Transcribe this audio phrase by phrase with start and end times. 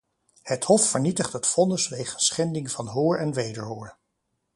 [0.41, 3.95] Het hof vernietigt het vonnis wegens schending van hoor en wederhoor.